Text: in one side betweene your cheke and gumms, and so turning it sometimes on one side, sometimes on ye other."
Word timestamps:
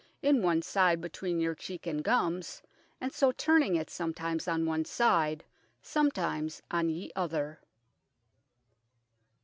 in 0.23 0.41
one 0.41 0.63
side 0.63 0.99
betweene 0.99 1.39
your 1.39 1.53
cheke 1.53 1.85
and 1.85 2.03
gumms, 2.03 2.63
and 2.99 3.13
so 3.13 3.31
turning 3.31 3.75
it 3.75 3.87
sometimes 3.87 4.47
on 4.47 4.65
one 4.65 4.83
side, 4.83 5.43
sometimes 5.79 6.63
on 6.71 6.89
ye 6.89 7.11
other." 7.15 7.61